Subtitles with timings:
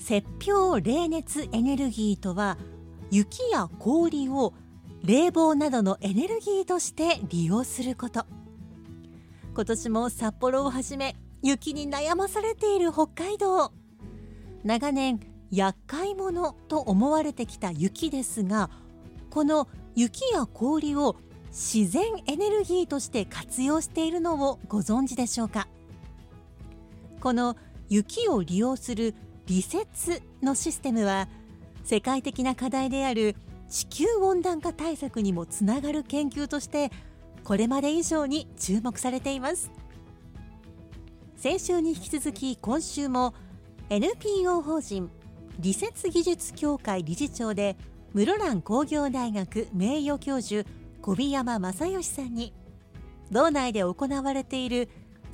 [0.00, 2.58] 雪氷冷熱エネルギーとは
[3.10, 4.54] 雪や氷を
[5.04, 8.24] 冷房などのエネルギーとして利用すること。
[9.54, 13.72] 今年も札幌をはじめ雪に悩まされている北海道。
[14.64, 18.70] 長年厄介者と思われてきた雪ですが
[19.30, 21.16] この雪や氷を
[21.48, 25.66] 自然エネルギーとして活用しているのをご存知でしょうか？
[27.20, 27.56] この
[27.88, 29.14] 雪を利用する
[29.50, 31.26] 利雪のシステムは
[31.82, 33.34] 世界的な課題である
[33.68, 36.92] 地球温暖化対策にもつながる研究として
[37.42, 39.72] これまで以上に注目されています。
[41.34, 43.34] 先週に引き続き今週も
[43.88, 45.10] NPO 法人
[45.58, 47.76] 利雪技術協会理事長で
[48.14, 50.68] 室蘭工業大学名誉教授
[51.02, 52.54] 小檜山正義さんに
[53.32, 54.88] 道内で行われている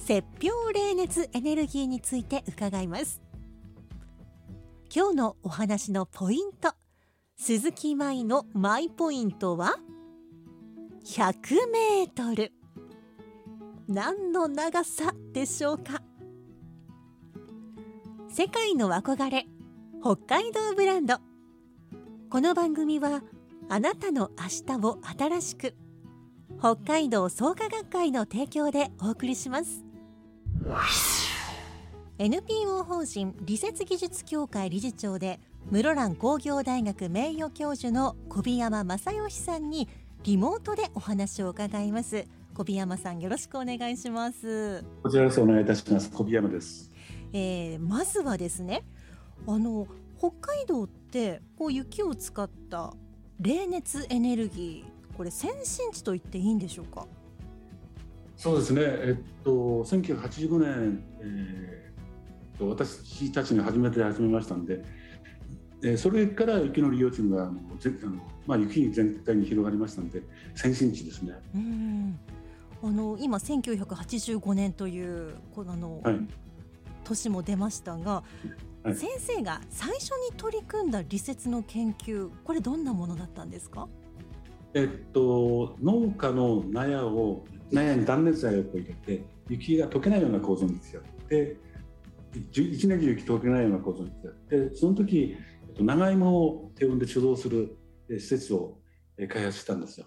[0.08, 3.25] 雪氷冷熱エネルギーについて伺います。
[4.98, 6.72] 今日のお話のポイント。
[7.36, 9.76] 鈴木舞のマイポイントは
[11.04, 12.54] ？100メートル。
[13.88, 16.00] 何の長さでしょうか？
[18.30, 19.44] 世界の憧れ。
[20.00, 21.18] 北海道ブランド。
[22.30, 23.20] この番組は
[23.68, 25.74] あなたの明日を新しく。
[26.58, 29.84] 北海道創価学会の提供でお送りします。
[32.18, 35.38] NPO 法人利雪技術協会理事長で
[35.70, 39.86] 室蘭工業大学名誉教授の小檜山正義さんに
[40.24, 42.24] リモートでお話を伺います
[42.54, 46.10] 小檜山さんよろしくお願いしますこちらこそお願いいたします。
[46.10, 46.90] 小檜山です。
[47.34, 48.82] えーまずはですね
[49.46, 49.86] あの
[50.18, 52.94] 北海道ってこう雪を使った
[53.40, 57.06] 冷熱エネルギーこれ先進地と言っていいんでしょうか？
[58.38, 58.80] そうですね。
[58.82, 59.50] えっと
[59.84, 61.85] 1985年、えー、
[62.58, 64.82] と私たちが初めて始めましたんで、
[65.82, 70.22] えーそれから雪の利用というのがあのぜあのまあ雪全体に広がりましたので
[70.54, 71.34] 先進地ですね。
[71.54, 72.18] うん
[72.82, 76.18] あの今1985年というこのあの、はい。
[77.04, 78.24] 年も出ましたが、は
[78.90, 83.88] い先生が最初に取り組んだ利雪の研究これどんなものだったんですか？
[84.74, 91.56] えっと農家の納屋を納屋に断熱材をこう入れて雪が溶けないような構造にしてやって
[92.38, 95.36] 一一年中雪溶けないような構造にしてやってその時
[95.68, 97.76] えっと長芋を低温で貯蔵する
[98.08, 98.78] え施設を
[99.18, 100.06] え開発したんですよ。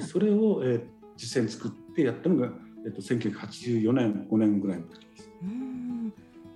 [0.00, 0.84] それをえ
[1.16, 2.50] 実際に作ってやったのが
[2.84, 5.30] えっと1984年5年ぐらいの時です。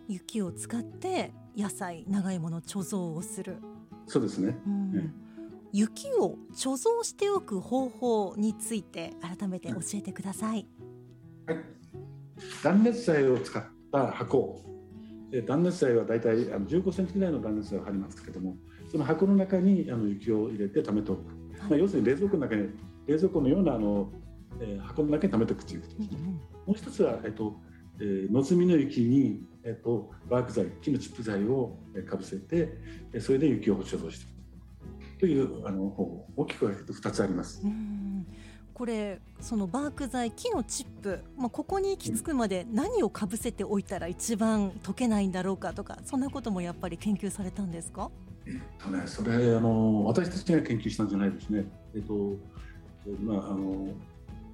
[0.09, 3.59] 雪を使って野菜長芋の貯蔵をする、
[4.07, 4.59] そうですね。
[4.67, 5.31] うんえ
[5.73, 10.67] 雪を貯蔵しておく方法について改めて教えてください。
[11.47, 11.59] はい、
[12.62, 14.69] 断熱材を使った箱え
[15.47, 18.57] 断熱材はだいたいあの15センチぐらいの断熱材を貼りますけども
[18.91, 21.21] その箱の中にあの雪を入れて溜めておく、
[21.69, 22.69] まあ、要するに冷蔵庫の中に
[23.07, 24.11] 冷蔵庫のようなあの、
[24.61, 26.19] えー箱の中に溜めておくということですね。
[26.67, 27.61] もう一つは、えっと
[28.01, 32.77] えー野積みの雪に、えっと、ワーク材木のチップ材をえーかぶせて
[33.12, 34.29] えーそれで雪を貯蔵してい
[35.17, 36.26] くというあの方法。
[36.37, 37.62] 大きく分けて2つあります。
[37.65, 38.10] うん
[38.81, 48.11] これそのバーク材木のチップ、まあ、ここに行き着くまで何をかぶせておいたら一番溶けないんだろうかとかそんなこともやっぱり研究されたんですか？
[48.47, 51.67] えっとね、それあの私たちが研究したんじゃないですね。
[51.94, 52.15] えっと
[53.23, 53.88] まああの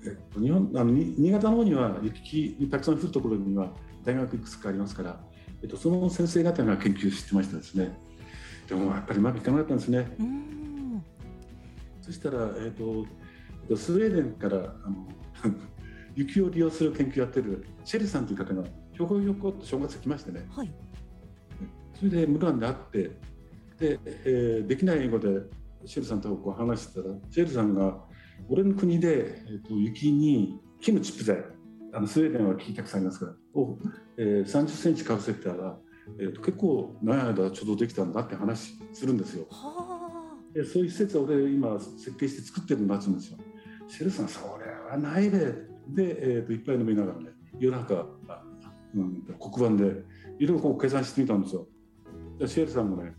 [0.04, 3.70] えっと日本あのに新潟の方には雪にたくさん降るところには
[4.04, 5.20] 大学いくつかありますから、
[5.62, 7.96] えっとその先生方が研究してましたですね。
[8.68, 10.16] でもやっぱりうまくいかなかったんですね。
[10.18, 11.04] うん
[12.02, 13.25] そしたらえっとえっと
[13.74, 15.06] スウェーデンからあの
[16.14, 20.46] 雪を利用する研究をやってるシェリさんという方がひょこひょこっと正月来ましてね。
[20.50, 20.72] はい
[21.94, 23.02] それで無断で会って
[23.78, 25.28] で、えーできない英語で
[25.86, 28.04] シェルさんとこう話してたらシェルさんが
[28.48, 31.42] 俺の国で、えー、と雪に木のチップ材
[31.92, 33.78] あのスウェーデンは木たくさんありますからを、
[34.18, 35.78] えー、30センチかぶせたら、
[36.18, 39.46] えー、と結構長い間貯蔵できたんだって話するんですよ。
[39.50, 43.38] はでそういう施設は俺今設計して作ってるんだっつうんですよ。
[43.88, 45.38] シェルさんそれはないで
[45.88, 48.42] で、えー、といっぱい飲みながらね夜中あ、
[48.94, 50.02] うん、黒板で
[50.38, 51.66] いろいろこう計算してみたんですよ。
[52.38, 53.14] でシェルさんもね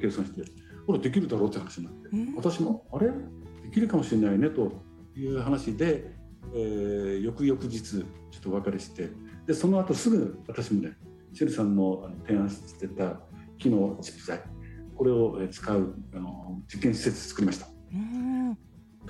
[0.00, 0.42] 計算して
[0.86, 3.08] 「ほらできるだろ」うって話になってあ、うん私も「あれ？
[3.08, 4.72] できるかもしれないね」と
[5.16, 6.12] いう話で、
[6.54, 9.10] えー翌々日ちょっとお別れして
[9.46, 10.96] でその後すぐ私もね
[11.32, 13.20] シェルさんの提案してた
[13.58, 14.40] 木のチップ材
[14.96, 17.68] これをえー使うあの実験施設作りました。
[17.92, 18.17] うん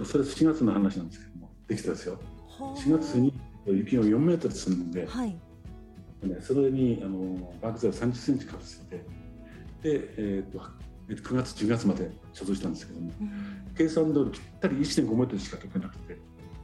[0.04, 2.18] それ4月の話なんですけどもできたですよ。
[2.46, 3.32] はあ4月に
[3.66, 5.30] 雪を4メートル積んで、はい。
[6.22, 9.04] ねそれにあのバーク材を30センチかぶせてで、
[9.84, 10.60] えー、と
[11.08, 13.74] えーと9月10月まで所蔵したんですけどもうん。
[13.76, 16.18] 計算通りぴったり1.5メートルしか解けなくて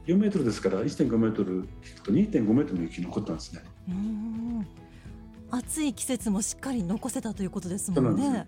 [0.07, 3.61] 4メートルですから1.5メートル引くと2.5メートルの雪残ったんですね。
[3.89, 4.67] うん。
[5.51, 8.25] 暑い季節もしっかり残せたということですもんね。
[8.25, 8.31] よ。
[8.31, 8.47] ね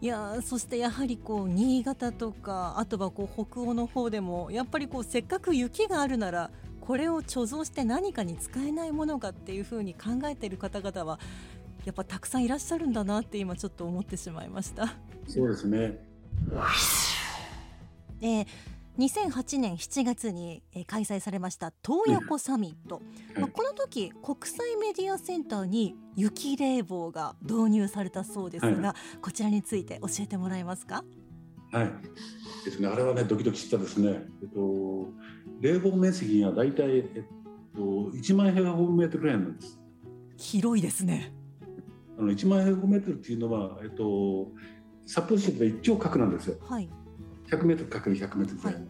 [0.00, 6.50] いやーそしてやはりこう新潟とかあとはこう北欧の方でもやっぱりこうせっかく雪があるなら
[6.80, 11.18] これを貯蔵して何かに使えないものかっていうふうに考えている方々は
[11.84, 14.94] やっぱたくさんいらっしゃるんだなって今ちょっと思ってしまいました。
[15.26, 15.98] そうですね
[18.20, 18.46] で
[18.98, 23.00] 2008年7月にえー開催されました洞爺湖サミット、
[23.38, 31.04] まあ、この時国際メディアセンターに雪冷房が導入されたそうですが、はこちらについて教えてもらえますか？
[31.70, 31.92] はい。
[32.64, 32.88] ですね。
[32.88, 35.12] あれはねドキドキしたですね、えっと、
[35.60, 37.04] 冷房面積が大体、えっ
[37.76, 39.78] と、1万平方メートルぐらいなんです。
[40.38, 41.32] 広いですね。
[42.18, 44.48] あの1万平方メートルっていうのは、えっと、
[45.06, 46.56] 札幌市で1兆角なんですよ。
[46.60, 46.88] はい
[47.50, 48.86] 100メートルかける100メートルぐらいの、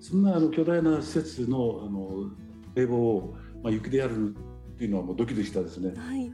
[0.00, 2.30] そんなあの巨大な施設のあの
[2.74, 4.34] 冷房を、まあ、雪でやる
[4.74, 5.94] っていうのはもうドキドキしたですね。
[5.96, 6.32] はい。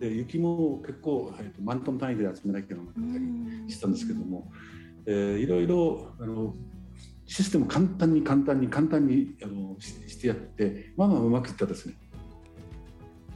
[0.00, 3.18] で雪も結構、えっと、万トン単位で集めなきゃならなかった
[3.66, 4.50] りしたんですけども、
[5.06, 6.54] えーいろいろあの
[7.26, 11.94] システム簡単に簡単に簡単にあのししてやってまあまあうまくいったですね。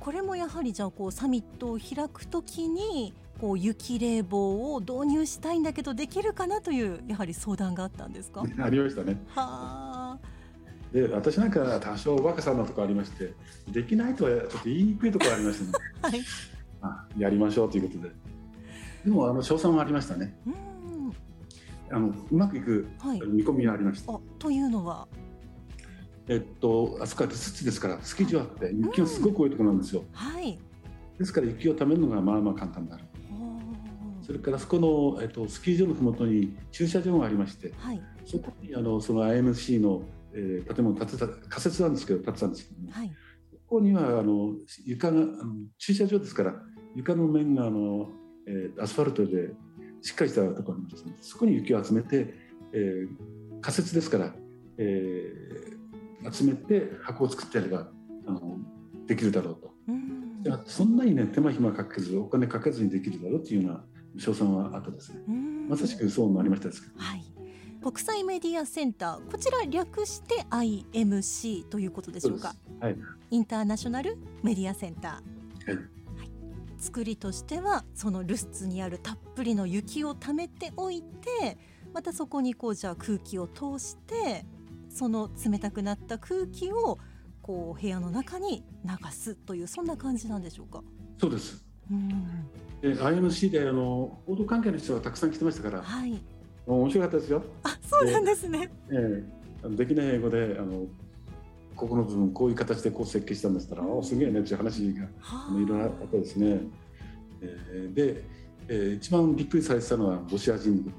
[0.00, 8.40] これもやはりじゃあこうサミットを開くときにこう雪冷房を導入したいんだけどできるかなというやはり相談があったんですか？
[8.42, 9.20] は ありましたね。
[9.34, 10.16] あ
[10.92, 13.32] で私なんか多少おバカさんなとこありまして
[13.72, 15.72] できないとはちょっと言いにくいところありましたね。
[16.02, 16.20] はい
[16.82, 18.12] あやりましょうということで。
[19.04, 20.38] でもあの賞賛はありましたね。
[20.46, 21.12] うん
[21.90, 24.12] あのうまくいくはい見込みがありました。
[24.12, 25.08] あというのは？
[26.28, 30.04] えっとあそこは土ですからスキー場あって雪がすごく多いところなんですよ。
[30.12, 30.56] はい
[31.18, 33.04] ですから雪をためるのがまあまあ簡単である。
[34.32, 38.00] それからそこの、えっと、スキー場のふもとに駐車場がありましてはい。
[38.24, 40.02] そこにあのその IMC の、
[40.32, 43.12] えー建物建てた仮設なんですけど建てたんですけども、はい。
[43.52, 44.54] そこにはあの
[44.86, 46.54] 床があの駐車場ですから
[46.96, 48.08] 床の面があの、
[48.46, 49.50] えーアスファルトで
[50.00, 52.34] しっかりしたところにありますのでそこに雪を集めて、
[52.72, 53.08] えー
[53.60, 54.34] 仮設ですから、
[54.78, 57.90] えー集めて箱を作ってやれば
[58.28, 58.56] あの
[59.06, 59.74] できるだろうと。
[59.88, 60.62] うん。
[60.66, 63.84] そんなにね手間暇かけずお金かけずにできるだろうっていうような
[64.18, 65.22] 賞賛はあったですね。
[65.28, 66.98] うんまさしくそうなりましたですけど。
[66.98, 67.24] はい
[67.82, 72.96] 国際メディアセンターこちら略して IMC ということでしょうかはい。
[73.30, 75.88] インターナショナルメディアセンターはい
[76.78, 81.58] 作りとしてはそのルスツにあるたっぷりの雪を溜めておいて
[81.92, 84.44] またそこにこうじゃあ空気を通して
[84.88, 86.98] その冷たくなった空気を
[87.40, 90.82] こう部屋の中に流すというそんな感じなんでしょうか。
[91.20, 91.64] そうです。
[91.90, 92.14] うんで
[92.82, 96.20] IMC であの報道関係の人がたくさん来てましたから、はい。
[96.66, 97.42] 面白かったですよ。
[97.62, 98.70] あ、そうなんですね。
[98.90, 99.24] ええ
[99.64, 100.86] あのできない英語であの
[101.76, 106.60] ここの部分こういう形でこう設計したんですったら、おすげえねっていう話がはあのいろいろあったですね。
[107.40, 108.24] えーで、
[108.68, 110.92] えー一番びっくりされてたのはロシア人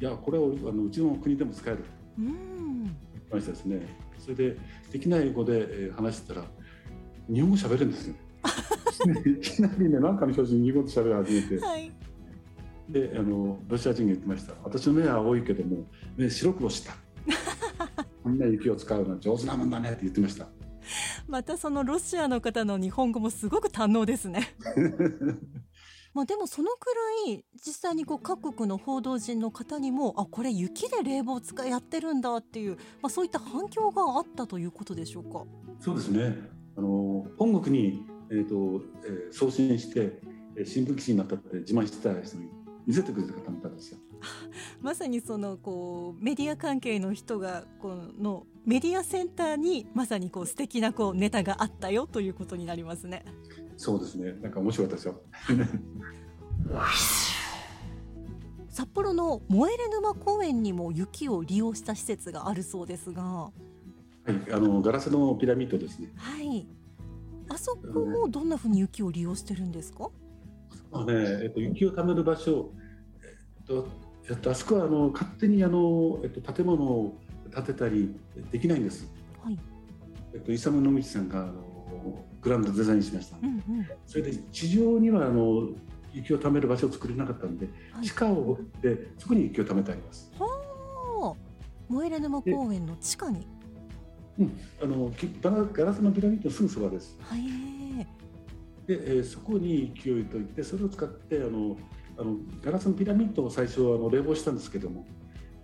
[0.00, 1.84] いやこれをあのうちの国でも使えると
[2.18, 2.84] うん。
[2.84, 2.94] 言い
[3.32, 3.86] ましたですね。
[4.18, 4.56] それで
[4.90, 6.46] できない英語で、えー話してたら
[7.32, 8.14] 日本語喋るんですよ。
[9.26, 11.64] いきなりね何かの表紙に日本語で喋り始めて。
[11.64, 11.92] はい。
[12.88, 16.94] であのロシア人が言ってました私の目は青いけども目白くした
[18.22, 20.48] こんな雪を使うのは上手なもんだねって言ってました
[21.26, 24.54] またそのロシアの方の日本語もすごく堪能ですね。
[26.12, 26.94] まあでもそのく
[27.26, 35.44] らい実際にこう各国の報道陣の方にもあこれ雪で冷房使いやってるんだっていう、まあ、そういった反響があったということでしょうか？
[35.80, 36.36] そうですね
[36.76, 40.20] あの本国に、えーとえー送信して
[40.56, 42.48] え新聞記事になったって自慢してた人に
[42.86, 43.98] 見せてくれた方もいたんですよ。
[44.80, 53.24] まさにそのこうメディア関係の人がこのメディアセンターにまさにこう素敵なこうネタがあったよということになりますね。
[53.76, 54.32] そうですね。
[54.42, 55.20] なんか面白かったですよ。
[58.68, 63.52] 札幌の燃える沼公園にも雪を利用した施設があるそうですが、は
[64.24, 66.10] はい、あのガラスのピラミッドですね。
[66.40, 66.66] い。
[67.52, 70.08] あそこもどんな風に雪を利用してるんですか？
[70.90, 72.72] まあね、えっと雪を貯める場所、
[73.22, 73.88] えっと
[74.30, 77.18] えっとあそこはあの勝手にあのえっと建物を
[77.54, 78.14] 建てたり
[78.50, 79.06] できないんです。
[79.44, 79.58] はい。
[80.32, 83.36] えっとイサム野道さんがあのグランドデザインしました。
[83.42, 83.62] うんうん。
[84.06, 85.68] それで地上にはあの
[86.14, 90.32] 雪を貯める場所を作れなかったんで、はい地下を掘ってそこに雪を貯めてあります。
[90.38, 91.34] はあ。
[91.88, 93.46] 燃える沼公園の地下に。
[94.38, 97.16] うん、あのきガラガラスのピラミッドのすぐそばです。
[97.20, 97.42] はい。
[98.86, 101.76] で、えーそこに勢いといってそれを使ってあの
[102.18, 105.06] あのガラスのピラミッドを最初はあの冷房したんですけども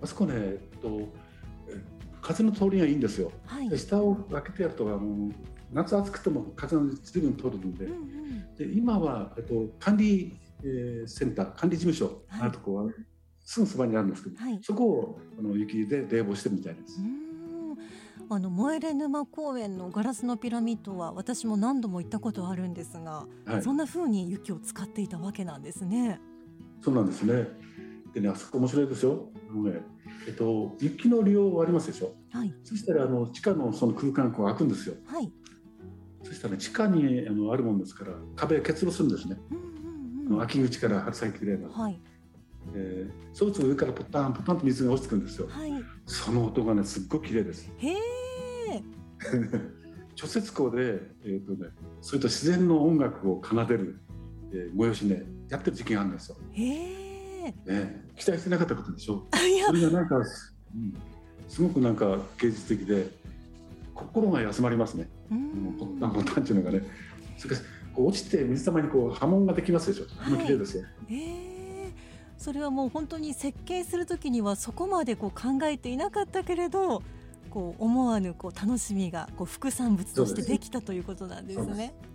[0.02, 0.88] あそこね、えっと、
[1.68, 1.80] えー
[2.20, 3.30] 風の通りがいいんですよ。
[3.46, 3.68] はい。
[3.68, 5.30] で下を開けてやるとあの
[5.72, 8.54] 夏暑くても風が随分通るんでうんうん。
[8.56, 12.86] で今は、えっと、管理、えーセンター管理事務所はいあるとこは
[13.44, 14.58] すぐそばにあるんですけど、はい。
[14.62, 17.06] そこをあの雪で冷房してるみたいですうー。
[17.06, 17.27] ん
[18.30, 26.20] あの燃える沼公園のガラスのピラミッドは私も何度も行ったことあるんですが、はいそんな風に雪を使っていたわけなんですね。
[26.82, 27.48] そうなんですね。
[28.14, 29.28] でね、あそこ面白いですよ。
[29.50, 29.80] あのね、
[30.26, 32.14] えっと、雪の量ありますでしょ。
[32.30, 34.94] はいそしたら、あの地下のその空間がこう開くんですよ。
[35.06, 35.32] はい。
[36.22, 39.36] そしたら、ね、地下にあのあるもんですから、壁結露するんですね。
[39.50, 40.36] うんあうんうん。
[40.36, 41.74] の秋口から春先ぐらいまで。
[41.74, 42.00] はい
[42.74, 45.46] えーそうすると上からポタンポタンと水が落ちてくるんですよ。
[45.48, 45.72] はい。
[46.06, 47.70] その音がね、すっごく綺麗です。
[47.78, 48.82] へえ。
[50.16, 51.68] 貯雪湖で、えっ、とね、
[52.00, 54.00] そういった自然の音楽を奏でる、
[54.52, 56.36] えー催しね、やってる時期があるんですよ。
[56.52, 57.54] へえ。
[57.64, 59.28] ね、期待してなかったことでしょ。
[59.40, 60.24] いやそれがなんか、うん、
[61.48, 63.08] すごくなんか芸術的で
[63.94, 65.08] 心が休まりますね。
[65.30, 66.82] ポッんタンポッタンっていうのがね。
[67.36, 70.06] それから落ちて水たまにこう波紋ができますでしょ。
[70.20, 70.84] あの綺麗ですよ。
[71.08, 71.57] へえ。
[72.38, 77.02] それはもう本当に設計するときにはそこまでこう考えていなかったけれど、
[77.50, 81.94] こう思わぬこう楽しみがこう副産物としてできたということなんですね。
[82.02, 82.08] うん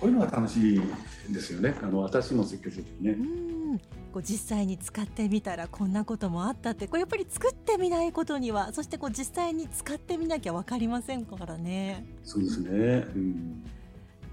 [0.00, 1.74] こういうのが楽しいんですよね。
[1.82, 3.10] あの私も設計する時ね。
[3.10, 3.78] うん、
[4.12, 12.70] こう実際に使ってみたらこんなこともあったってこれやっぱり作ってみないことにはそしてこう実際に使ってみなきゃ分かりませんからねそうですね。
[13.14, 13.62] うん。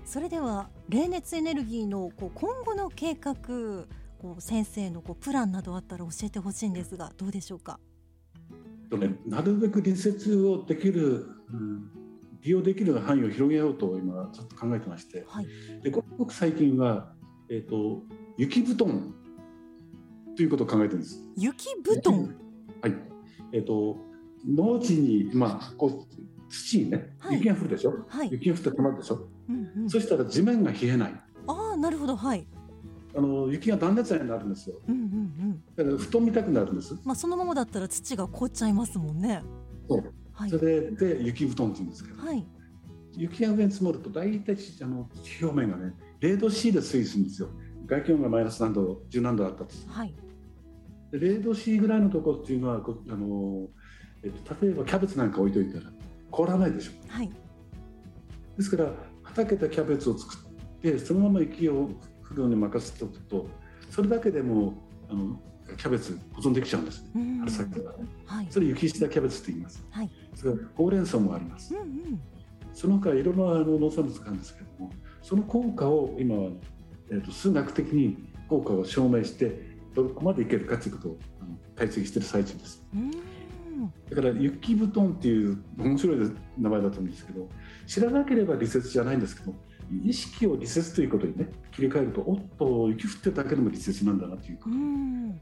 [0.06, 3.36] それでは冷熱エネルギーのこう今後の計画
[4.20, 7.80] こう先生のこうプランなどあったら教えてほしいんですがどうでしょうか？
[8.90, 11.92] とね、なるべく利説をできる、うん、
[12.42, 15.26] 利用できる範囲を広げようと今ちょっと考えてまして。
[15.28, 15.48] はい
[15.84, 17.14] でごく最近は
[17.50, 18.04] えっ、と
[18.38, 19.14] 雪布団
[20.36, 21.22] ということを考えてるんです。
[21.36, 22.36] 雪布団？
[22.82, 22.96] はい。
[23.54, 23.98] えっ、と
[24.48, 26.16] 農地にまあこう
[26.50, 27.94] 土にねはい雪が降るでしょ？
[28.08, 29.28] はい、雪が降って止まるでしょ？
[29.50, 31.22] うんうん、そしたら地面が冷えない。
[31.48, 32.48] ああなるほどはい
[33.18, 34.76] あの雪が断熱材になるんですよ。
[34.88, 35.64] うんうんうん。
[35.76, 36.96] だから布団みたくなるんです。
[37.04, 39.42] まあそのままだったら土が凍っちゃいますもんね。
[39.90, 40.14] そう。
[40.34, 40.50] はい。
[40.52, 42.46] それで雪布団って言うんですけど、はい。
[43.14, 45.10] 雪が上に積もると大体あの
[45.42, 47.50] 表面がね0度 C で推移するんですよ。
[47.88, 50.14] 外気温がマイナス何度、10何度あったとはい。
[51.12, 53.68] で0度 C ぐらいのところっていうのはこあの、
[54.24, 55.92] えっと、例えばキャベツなんか置いといたら
[56.30, 56.92] 凍らないでしょ。
[57.08, 57.32] はい。
[58.58, 58.92] ですから
[59.24, 61.90] 畑でキャベツを作ってそのまま雪を
[62.32, 63.48] 降るのに任せておくと
[63.90, 64.74] それだけでも
[65.10, 65.40] あの
[65.78, 67.10] キャベツ保存できちゃうんですね。
[67.16, 68.48] うん春先からねはい。
[68.50, 69.86] それ雪下キャベツって言います。
[69.90, 70.10] はい。
[70.34, 71.76] それからほうれん草もあります。
[71.76, 72.22] うんうん。
[72.74, 74.92] その他いろんなあの農産物があるんですけども
[75.22, 76.52] その効果を今は、
[77.12, 78.18] えっと数学的に
[78.48, 82.86] 効果を証明してどこまでいけるかということをあの解析している最中です。
[82.94, 83.12] うん。
[84.10, 87.48] だから雪布団っていう面白い名前だと思うんですけど
[87.86, 89.54] 知らなければ理説じゃないんですけど
[90.04, 95.42] 意識を理説ということにね切り替えるとおっと雪降ってるだけでも理説なんだなというかうん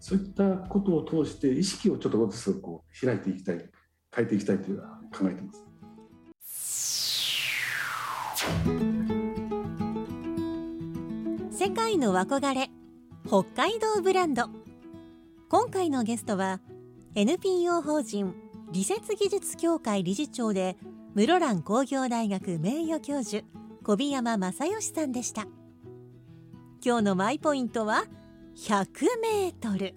[0.00, 3.68] そういったことを通して意識をちょっとずつこう開いていきたい
[4.14, 4.78] 変えていきたいという
[5.12, 5.68] 考えてます。
[11.50, 12.70] 世界の憧れ
[13.26, 14.48] 北海道ブランド
[15.50, 16.60] 今回のゲストは
[17.14, 18.34] NPO 法人
[18.70, 20.76] 理説技術協会理事長で
[21.18, 23.42] 室蘭工業大学名誉教授
[23.82, 25.48] 小宮山正義さんでした。
[26.80, 28.04] 今日のマイポイントは
[28.56, 28.86] 100
[29.20, 29.96] メートル。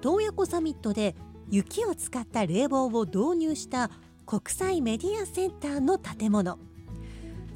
[0.00, 1.16] 洞爺湖サミットで
[1.50, 3.90] 雪を使った冷房を導入した
[4.24, 6.60] 国際メディアセンターの建物。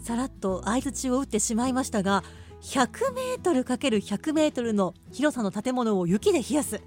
[0.00, 2.24] さらっと相槌を打ってしまいましたが
[2.62, 6.80] 100m×100m の広さの建物を雪で冷やす。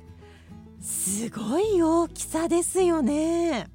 [0.82, 3.72] すごい大きさですよね。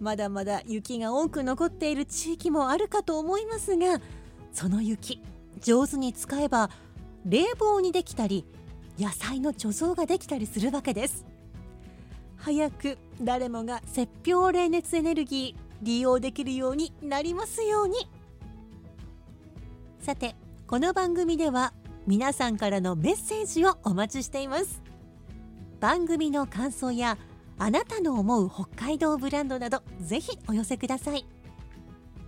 [0.00, 4.00] まだまだ雪が多く残っている地域もあるかと思いますが
[4.52, 5.22] その雪
[5.60, 6.70] 上手に使えば
[7.24, 8.44] 冷房にできたり
[8.98, 11.26] 野菜の貯蔵ができたりするわけです。
[12.36, 18.08] 早く誰もが雪氷冷熱エネルギー利用できるようになりますように。
[20.00, 20.34] さて
[20.66, 21.72] この番組では
[22.06, 24.82] 皆さんからのメッセージをお待ちしています。
[25.80, 27.18] 番組の感想や
[27.58, 31.26] あなたの思う北海道ブランドなどぜひお寄せください。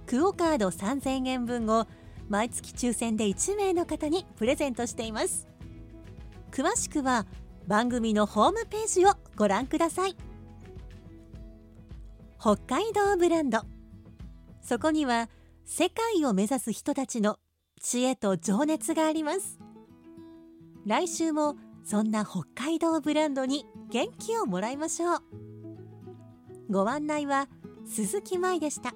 [0.06, 1.86] クオカード3000円分を
[2.28, 5.46] 毎月抽選で1名の方にプレゼントしています。
[6.50, 7.26] 詳しくは
[7.66, 10.16] 番組のホームページをご覧ください。
[12.40, 13.60] 北海道ブランド。
[14.62, 15.28] そこには
[15.66, 17.38] 世界を目指す人たちの
[17.80, 19.58] 知恵と情熱があります。
[20.86, 25.22] 来週もそんな北海道ブランドに元気をもらいましょう。
[26.70, 27.48] ご案内は
[27.86, 28.92] 鈴木舞でした。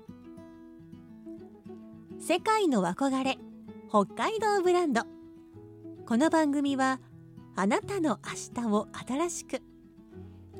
[2.20, 3.38] 世界の憧れ
[3.88, 5.02] 北海道ブランド。
[6.06, 7.00] この番組は
[7.56, 8.18] あなたの
[8.54, 9.62] 明日を新しく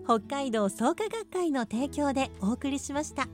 [0.04, 3.28] 北海道創価学会の提供でお送りしました。